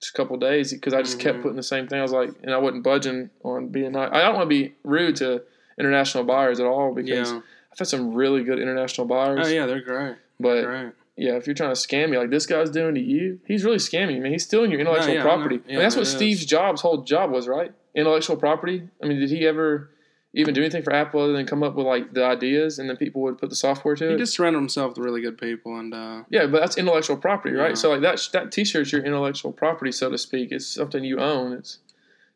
[0.00, 1.42] just a couple days because I just kept Mhm.
[1.42, 1.98] putting the same thing.
[1.98, 4.10] I was like, and I wasn't budging on being nice.
[4.12, 5.42] I don't want to be rude to
[5.78, 7.40] international buyers at all because Yeah.
[7.72, 9.46] I've had some really good international buyers.
[9.46, 10.16] Oh yeah, they're great.
[10.38, 10.92] but Great.
[11.16, 13.78] Yeah, if you're trying to scam me like this guy's doing to you, he's really
[13.78, 14.20] scamming you.
[14.22, 15.30] Man, he's stealing your intellectual yeah, I know.
[15.34, 15.60] property.
[15.66, 16.06] Yeah, and that's what.
[16.06, 17.72] Steve Jobs' whole job was, right?
[17.94, 18.88] Intellectual property.
[19.02, 19.90] I mean, did he ever
[20.34, 22.96] even do anything for Apple other than come up with like the ideas and then
[22.98, 24.18] people would put the software to He it?
[24.18, 27.70] just surrounded himself with really good people, and uh, Yeah, but that's intellectual property, right?
[27.70, 27.74] Yeah.
[27.74, 30.52] So like that that T-shirt's your intellectual property, so to speak.
[30.52, 31.52] It's something you own.
[31.54, 31.78] It's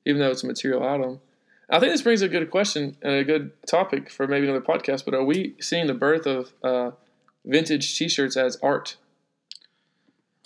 [0.06, 1.20] even though it's a material item.
[1.68, 5.04] I think this brings a good question and a good topic for maybe another podcast.
[5.04, 6.90] But are we seeing the birth of uh,
[7.44, 8.96] vintage T-shirts as art?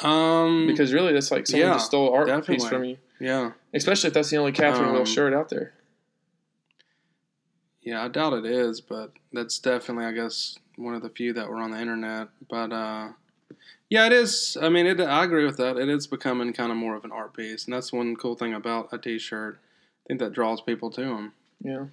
[0.01, 2.99] um, Because really, that's like someone Yeah, just stole art piece from you.
[3.21, 5.73] yeah, Especially if that's the only Catherine Wheel Um, shirt out there.
[7.83, 11.49] yeah, I doubt it is, but that's definitely, I guess, one of the few that
[11.49, 12.29] were on the internet.
[12.49, 13.11] But uh,
[13.91, 14.57] yeah, it is.
[14.61, 15.77] I mean, it, I agree with that.
[15.77, 18.55] It is becoming kind of more of an art piece, and that's one cool thing
[18.55, 19.59] about a T-shirt.
[19.61, 21.33] I think that draws people to them.
[21.63, 21.87] Yeah,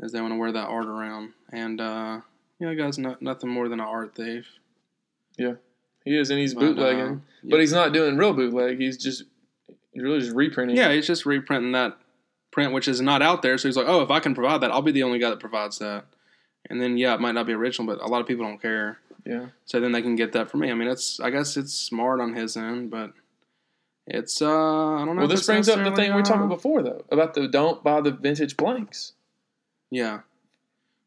[0.00, 1.32] is they want to wear that art around.
[1.50, 2.20] And uh,
[2.58, 4.46] you know, guy's not nothing more than an art thief.
[5.38, 5.54] Yeah,
[6.04, 7.50] he is, and he's But, uh, bootlegging, yeah.
[7.50, 8.78] but he's not doing real bootleg.
[8.78, 9.24] He's just
[9.92, 10.76] he's really just reprinting.
[10.76, 11.96] Yeah, he's just reprinting that
[12.50, 13.56] print, which is not out there.
[13.58, 15.40] So he's like, oh, if I can provide that, I'll be the only guy that
[15.40, 16.04] provides that.
[16.68, 18.98] And then yeah, it might not be original, but a lot of people don't care.
[19.24, 19.46] yeah.
[19.64, 20.70] So then they can get that from me.
[20.70, 23.12] I mean, it's I guess it's smart on his end, but
[24.06, 25.22] it's uh I don't know.
[25.22, 27.48] Well, this brings up the thing we were talking uh, about before, though, about the
[27.48, 29.12] don't buy the vintage blanks.
[29.90, 30.20] Yeah,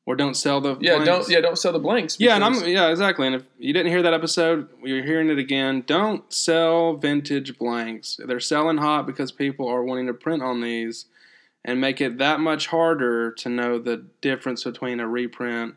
[0.06, 1.06] or don't sell the Yeah, blanks.
[1.06, 2.18] don't yeah, don't sell the blanks.
[2.20, 3.26] Yeah, and I'm yeah, exactly.
[3.28, 5.84] And if you didn't hear that episode, you're hearing it again.
[5.86, 8.20] Don't sell vintage blanks.
[8.26, 11.06] They're selling hot because people are wanting to print on these
[11.64, 15.74] and make it that much harder to know the difference between a reprint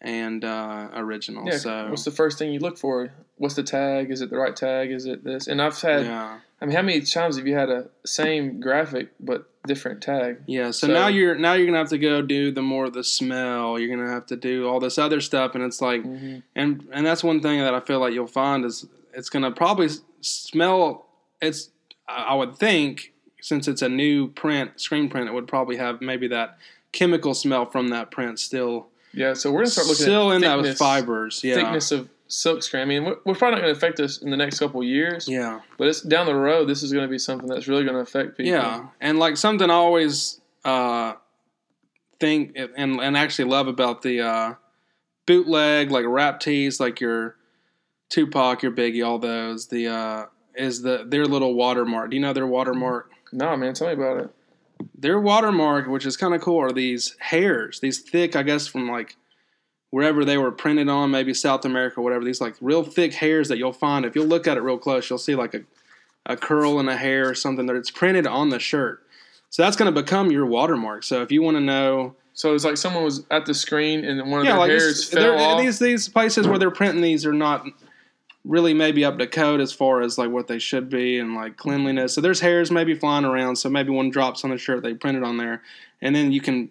[0.00, 1.46] and uh, original.
[1.46, 1.58] yeah.
[1.58, 3.12] so What's the first thing you look for?
[3.40, 4.10] What's the tag?
[4.10, 4.90] Is it the right tag?
[4.90, 5.46] Is it this?
[5.46, 6.04] And I've had.
[6.04, 10.42] yeah, I mean, how many times have you had a same graphic but different tag?
[10.46, 10.70] yeah.
[10.72, 13.78] So, So- now you're now you're gonna have to go do the more the smell.
[13.78, 16.38] You're gonna have to do all this other stuff, and it's like Mm-hmm.
[16.54, 19.88] and and that's one thing that I feel like you'll find is it's gonna probably
[20.20, 21.06] smell.
[21.40, 21.70] It's
[22.08, 26.28] I would think since it's a new print screen print, it would probably have maybe
[26.28, 26.58] that
[26.92, 29.32] chemical smell from that print still Yeah.
[29.34, 31.42] So we're gonna start looking still at in that with fibers.
[31.42, 32.82] Yeah, thickness of silk screen.
[32.82, 35.28] I mean, we're, we're probably not going to affect us in the next couple years.
[35.28, 36.66] yeah, But it's down the road.
[36.66, 38.52] This is going to be something that's really going to affect people.
[38.52, 38.86] yeah.
[39.00, 41.14] And like something I always uh,
[42.18, 44.54] think and and actually love about the uh,
[45.26, 47.36] bootleg like rap tees, like your
[48.10, 49.68] Tupac, your Biggie, all those.
[49.68, 52.10] The uh, is the their little watermark.
[52.10, 53.10] Do you know their watermark?
[53.32, 53.74] No, man.
[53.74, 54.30] Tell me about it.
[54.94, 58.88] their watermark, which is kind of cool, are these hairs, these thick, I guess, from
[58.90, 59.16] like
[59.90, 62.24] wherever they were printed on, maybe South America whatever.
[62.24, 65.08] These like real thick hairs that you'll find if you'll look at it real close,
[65.10, 65.60] you'll see like a,
[66.26, 69.02] a curl in a hair or something that it's printed on the shirt.
[69.50, 71.02] So that's going to become your watermark.
[71.02, 74.30] So if you want to know, So it's like someone was at the screen and
[74.30, 75.60] one of yeah, their like hairs fell off.
[75.60, 77.66] these these places where they're printing these are not
[78.44, 81.56] really maybe up to code as far as like what they should be and like
[81.56, 82.14] cleanliness.
[82.14, 83.56] So there's hairs maybe flying around.
[83.56, 85.62] So maybe one drops on the shirt they printed on there,
[86.00, 86.70] and then you can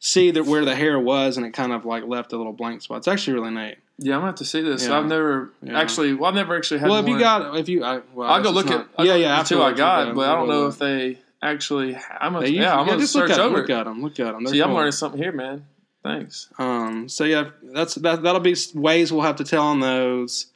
[0.00, 2.82] see that where the hair was, and it kind of like left a little blank
[2.82, 2.98] spot.
[2.98, 3.76] It's actually really neat.
[3.98, 4.86] yeah, I'm to have to see this.
[4.86, 4.98] Yeah.
[4.98, 5.78] I've never Yeah.
[5.78, 6.14] actually.
[6.14, 6.88] Well, I've never actually had.
[6.88, 8.86] well, if you got if you, I, well, I'll go look at.
[9.00, 9.42] yeah, yeah.
[9.42, 11.96] the two I got, but I don't know if they actually.
[12.20, 12.46] I'm gonna.
[12.46, 13.46] Usually- yeah, I'm yeah, gonna just look at them.
[13.46, 13.58] over.
[13.58, 14.02] Look at them.
[14.02, 14.46] Look at them.
[14.46, 15.64] See, I'm learning something here, man.
[16.04, 16.48] Thanks.
[16.58, 18.22] Um, so yeah, that's that.
[18.22, 20.46] That'll be ways we'll have to tell on those,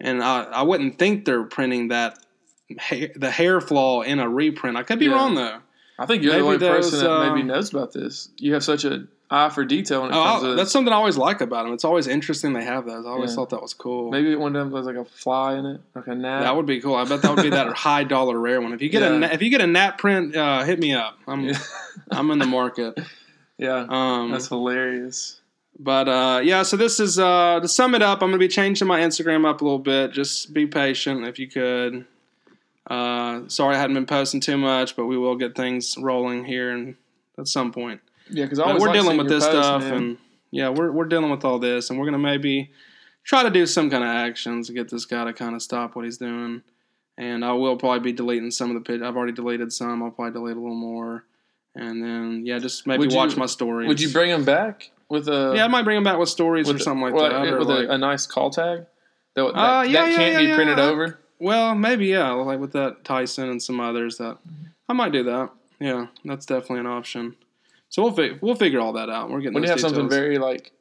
[0.00, 2.18] and I, I wouldn't think they're printing that
[2.76, 4.76] hair, the hair flaw in a reprint.
[4.76, 5.58] I could be wrong though.
[6.00, 8.30] I think you're Maybe the only person that uh, maybe knows about this.
[8.38, 10.92] You have such a eye for detail when it Oh, comes I- to that's something
[10.92, 11.74] I always like about them.
[11.74, 13.04] It's always interesting they have those.
[13.06, 13.36] I always Yeah.
[13.36, 14.10] thought that was cool.
[14.10, 16.42] maybe one of them has like a fly in it, like a gnat.
[16.42, 16.94] That would be cool.
[16.96, 18.72] I bet that would be that high dollar rare one.
[18.72, 19.28] If you get Yeah.
[19.28, 21.18] a if you get a gnat print, uh, hit me up.
[21.28, 21.58] I'm Yeah.
[22.10, 22.98] I'm in the market.
[23.58, 25.40] yeah, Um, that's hilarious.
[25.78, 28.22] but uh, yeah, so this is uh, to sum it up.
[28.22, 30.12] I'm gonna be changing my Instagram up a little bit.
[30.12, 32.04] Just be patient if you could.
[32.90, 36.72] Uh, sorry I hadn't been posting too much, but we will get things rolling here
[36.72, 36.96] and
[37.38, 38.00] at some point.
[38.28, 40.18] Yeah, because we're dealing with this stuff, and
[40.50, 42.70] yeah, we're we're dealing with all this, and we're gonna maybe
[43.24, 45.94] try to do some kind of actions to get this guy to kind of stop
[45.94, 46.62] what he's doing.
[47.16, 49.02] And I will probably be deleting some of the pit.
[49.02, 50.02] I've already deleted some.
[50.02, 51.24] I'll probably delete a little more,
[51.76, 53.86] and then yeah, just maybe Would you- watch my stories.
[53.88, 56.66] would you bring him back with a Yeah, I might bring him back with stories
[56.66, 57.46] with or something like or that.
[57.52, 58.86] or with like- a, a nice call tag
[59.34, 61.19] that, that, Uh, yeah, that yeah, can't yeah, be printed over.
[61.40, 64.38] Well, maybe yeah, like with that Tyson and some others that
[64.88, 65.50] I might do that.
[65.80, 67.36] Yeah, that's definitely an option.
[67.88, 69.30] So we'll fi- we'll figure all that out.
[69.30, 70.72] We're getting When you those have something very like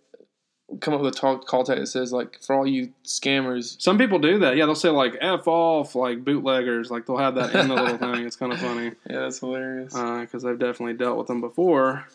[0.82, 3.82] come up with a talk, call tag that says like for all you scammers.
[3.82, 4.56] Some people do that.
[4.58, 6.91] Yeah, they'll say like "f off," like bootleggers.
[6.91, 8.26] Like they'll have that in the little thing.
[8.26, 9.93] It's kind of funny Yeah, that's hilarious.
[9.93, 12.06] because I've definitely dealt with them before.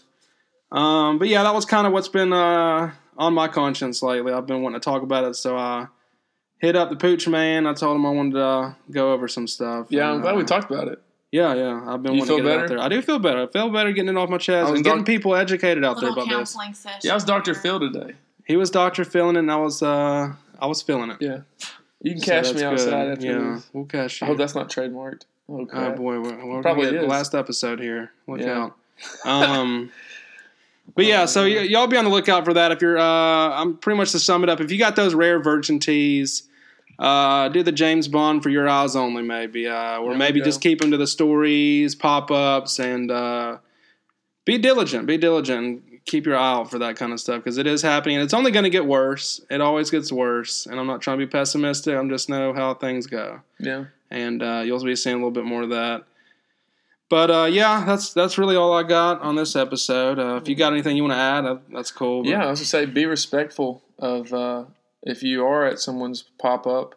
[0.70, 4.32] Um, but yeah, that was kind of what's been uh, on my conscience lately.
[4.32, 5.88] I've been wanting to talk about it, so I
[6.58, 7.66] hit up the pooch man.
[7.66, 9.86] I told him I wanted to uh, go over some stuff.
[9.90, 11.00] yeah, I'm And, glad we uh, talked about it.
[11.32, 11.84] Yeah, yeah.
[11.86, 12.62] I've been You wanting feel to get better?
[12.64, 12.78] out there.
[12.78, 13.42] I do feel better.
[13.42, 16.10] I feel better getting it off my chest was and getting people educated out there
[16.10, 16.36] Little about this.
[16.54, 17.00] counseling session.
[17.02, 17.54] Yeah, how's Doctor.
[17.54, 18.14] Phil today?
[18.46, 21.16] He was doctor feeling it, and I was uh, I was feeling it.
[21.20, 21.40] Yeah,
[22.02, 22.72] you can So cash that's me good.
[22.74, 23.70] outside after Yeah, this.
[23.72, 24.26] we'll cash you.
[24.26, 25.22] I hope that's not trademarked.
[25.48, 27.08] Oh, Oh boy, we're, we're Probably probably is.
[27.08, 28.12] last episode here.
[28.28, 28.70] Look Yeah.
[29.24, 29.26] out.
[29.26, 29.90] Um,
[30.94, 32.72] but yeah, so y- y'all be on the lookout for that.
[32.72, 34.60] If you're, uh, I'm pretty much to sum it up.
[34.60, 36.48] If you got those rare virgin tees,
[36.98, 40.60] uh, do the James Bond for your eyes only, maybe, uh, or There maybe just
[40.60, 43.58] keep them to the stories, pop ups, and uh,
[44.44, 45.06] be diligent.
[45.06, 45.82] Be diligent.
[46.04, 48.34] Keep your eye out for that kind of stuff because it is happening, and it's
[48.34, 49.40] only going to get worse.
[49.50, 51.96] It always gets worse, and I'm not trying to be pessimistic.
[51.96, 55.46] I'm just know how things go Yeah, and uh, you'll be seeing a little bit
[55.46, 56.04] more of that.
[57.10, 60.18] But uh, yeah, that's that's really all I got on this episode.
[60.18, 62.22] Uh, if you got anything you want to add, uh, that's cool.
[62.22, 62.46] But yeah.
[62.46, 64.64] I was gonna say, be respectful of uh,
[65.02, 66.94] if you are at someone's pop up,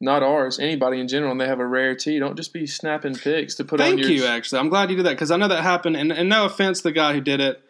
[0.00, 2.18] not ours, anybody in general, and they have a rare tee.
[2.18, 4.10] Don't just be snapping pics to put on Thank your.
[4.10, 4.26] you.
[4.26, 5.96] Actually, I'm glad you did that because I know that happened.
[5.96, 7.62] And, and no offense, to the guy who did it,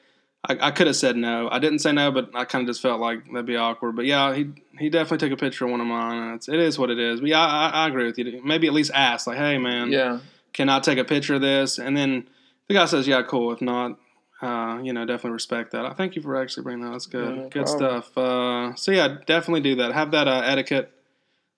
[0.47, 1.49] I, I could have said no.
[1.51, 3.97] I didn't say no, but I kind of just felt like that'd be awkward.
[3.97, 6.79] But yeah, he he definitely took a picture of one of mine, it's, it is
[6.79, 7.21] what it is.
[7.21, 8.43] But yeah, I, I agree with you.
[8.45, 10.21] Maybe at least ask, like, hey man, Yeah,
[10.53, 11.79] can I take a picture of this?
[11.79, 12.29] And then
[12.69, 13.53] the guy says, yeah, cool.
[13.53, 13.99] If not,
[14.41, 15.85] uh, you know, definitely respect that.
[15.85, 16.93] I thank you for actually bringing that.
[16.93, 17.37] That's good.
[17.37, 18.03] Yeah, no good problem.
[18.03, 18.19] stuff.
[18.19, 19.93] Uh, so yeah, definitely do that.
[19.93, 20.93] Have that uh, etiquette,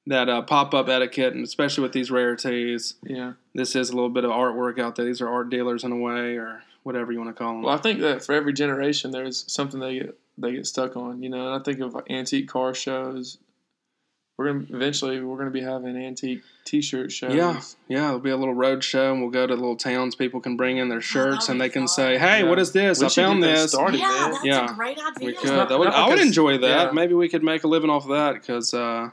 [0.07, 2.95] that uh, pop up etiquette, and especially with these rarities.
[3.05, 3.35] yeah.
[3.55, 5.05] This is a little bit of artwork out there.
[5.05, 7.63] These are art dealers in a way, or whatever you want to call them.
[7.63, 11.23] Well, I think that for every generation, there's something they get they get stuck on.
[11.23, 13.39] You know, and I think of antique car shows.
[14.41, 17.35] We're gonna eventually we're gonna be having antique T-shirt shows.
[17.35, 18.01] yeah, yeah.
[18.05, 20.15] There'll be a little road show, and we'll go to little towns.
[20.15, 21.89] People can bring in their shirts, that'd and they can fun.
[21.89, 22.49] say, "Hey, Yeah.
[22.49, 23.01] what is this?
[23.01, 24.31] We I found this." started, Yeah, man.
[24.33, 24.71] that's Yeah.
[24.73, 25.27] a great idea.
[25.27, 25.51] We could.
[25.69, 26.87] That would, I would enjoy that.
[26.87, 26.91] yeah.
[26.93, 29.11] Maybe we could make a living off of that because uh,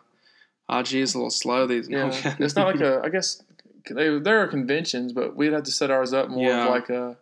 [0.70, 1.90] IG is a little slow these.
[1.90, 2.10] Yeah,
[2.40, 3.02] it's not like a.
[3.04, 3.44] I guess
[3.92, 6.64] they, there are conventions, but we'd have to set ours up more Yeah.
[6.68, 7.18] of like a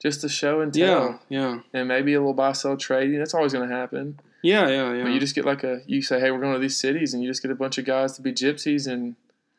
[0.00, 3.18] just a show and yeah, tell, yeah, and maybe a little buy sell trading.
[3.18, 4.20] That's always going to happen.
[4.42, 5.02] Yeah, yeah, yeah.
[5.04, 5.80] But you just get like a.
[5.86, 7.84] You say, hey, we're going to these cities, and you just get a bunch of
[7.84, 9.16] guys to be gypsies and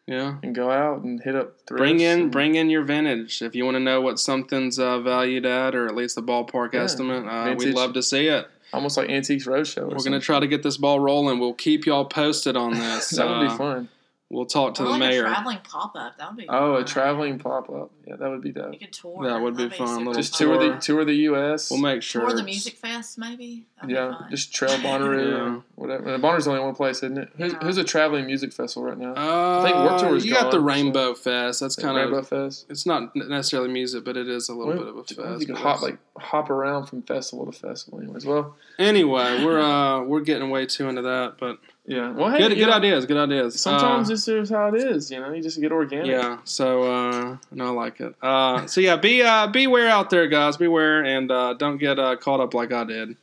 [0.08, 0.38] yeah.
[0.44, 1.66] and go out and hit up.
[1.68, 3.42] Bring in, and- bring in your vintage.
[3.42, 6.74] If you want to know what something's uh, valued at, or at least the ballpark
[6.74, 6.84] Yeah.
[6.84, 8.48] estimate, uh, we'd love to see it.
[8.74, 9.84] almost like Antiques Roadshow.
[9.84, 11.40] or We're going to try to get this ball rolling.
[11.40, 13.10] We'll keep y'all posted on this.
[13.12, 13.90] That would Uh, be fun.
[14.30, 15.26] We'll talk to or the like mayor.
[15.26, 16.18] a traveling pop up.
[16.18, 16.46] That would be.
[16.48, 17.92] Oh, a traveling pop up.
[18.12, 18.74] Yeah, that would be dope.
[18.74, 19.24] You could tour.
[19.24, 20.48] That would be That'd fun, super Just fun.
[20.48, 20.80] tour the tour.
[20.80, 21.72] tour the U.S.
[21.72, 22.22] We'll make sure.
[22.28, 23.66] Tour the music fest, maybe.
[23.82, 25.38] That'd yeah, just Trail Bonnaroo Yeah.
[25.56, 26.14] or whatever.
[26.14, 27.30] And Bonner's only one place, isn't it?
[27.38, 27.60] Who's, Yeah.
[27.60, 29.14] who's a traveling music festival right now?
[29.14, 31.60] Uh, think Warped Tour is You got the gone, so- Rainbow Fest.
[31.62, 32.04] That's kind of.
[32.04, 32.28] Rainbow of.
[32.28, 32.66] Fest.
[32.70, 35.40] It's not necessarily music, but it is a little Well, bit of a fest.
[35.42, 38.26] You can hop like hop around from festival to festival, anyways.
[38.26, 42.12] Well, Anyway, we're uh we're getting way too into that, but yeah.
[42.12, 43.60] Well, hey, good good know, ideas, good ideas.
[43.62, 45.12] Sometimes Uh, this is how it is.
[45.12, 46.08] You know, you just get organic.
[46.08, 46.38] yeah.
[46.46, 48.16] So uh, no, I like it.
[48.22, 50.58] Uh, so yeah, be uh beware out there, guys.
[50.58, 53.16] Beware and uh, don't get uh, caught up like I did.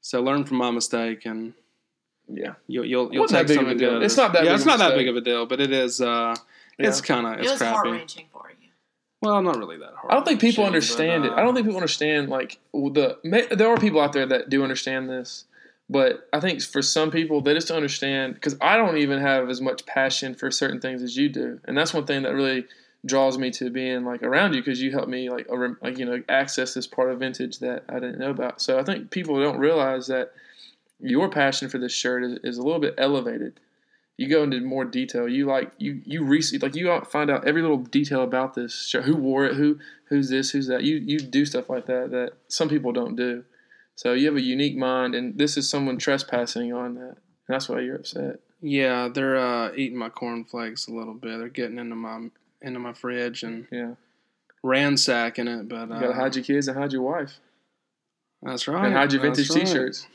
[0.00, 1.54] So learn from my mistake, and
[2.28, 2.54] yeah.
[2.66, 3.98] you'll you'll, you'll Wasn't that take big of something a deal.
[3.98, 4.02] good.
[4.04, 5.60] It's not that Yeah, big it's of a not that big of a deal, but
[5.60, 6.00] it is.
[6.00, 6.34] Uh,
[6.78, 7.98] it's kind of it it's was heart crappy.
[7.98, 8.68] wrenching for you.
[9.20, 10.10] Well, not really that hard.
[10.10, 11.32] I don't think people but, understand it.
[11.32, 13.18] uh, I don't think people understand like the.
[13.52, 15.44] There are people out there that do understand this,
[15.88, 19.48] but I think for some people they just don't understand because I don't even have
[19.48, 22.66] as much passion for certain things as you do, and that's one thing that really
[23.04, 25.46] draws me to being like around you because you help me like
[25.82, 28.60] like you know access this part of vintage that I didn't know about.
[28.60, 30.32] So I think people don't realize that
[31.00, 33.58] your passion for this shirt is, is a little bit elevated.
[34.16, 35.28] You go into more detail.
[35.28, 39.04] You like you you research like you find out every little detail about this shirt.
[39.04, 39.56] Who wore it?
[39.56, 40.50] Who who's this?
[40.50, 40.84] Who's that?
[40.84, 43.44] You you do stuff like that that some people don't do.
[43.96, 47.00] So you have a unique mind, and this is someone trespassing on that.
[47.02, 47.16] And
[47.48, 48.40] that's why you're upset.
[48.60, 51.38] Yeah, they're uh, eating my cornflakes a little bit.
[51.38, 52.28] They're getting into my
[52.62, 53.94] into my fridge and yeah,
[54.62, 55.68] ransacking it.
[55.68, 57.38] But you gotta uh, hide your kids and hide your wife.
[58.42, 58.86] That's right.
[58.86, 59.66] And hide your vintage right.
[59.66, 60.06] T-shirts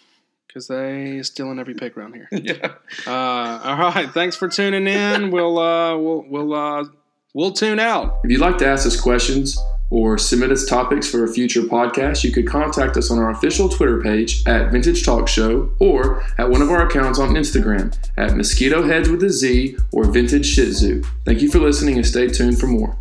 [0.48, 2.28] because they stealing every pick around here.
[2.32, 2.74] yeah.
[3.06, 4.10] Uh, all right.
[4.12, 5.32] Thanks for tuning in.
[5.32, 6.86] we'll uh, we'll we'll uh,
[7.34, 8.20] we'll tune out.
[8.24, 9.58] If you'd like to ask us questions
[9.90, 13.70] or submit us topics for a future podcast, you could contact us on our official
[13.70, 18.36] Twitter page at Vintage Talk Show or at one of our accounts on Instagram at
[18.36, 21.04] Mosquito Heads with a Z or Vintage Shih Tzu.
[21.26, 22.98] Thank you for listening and stay tuned for more.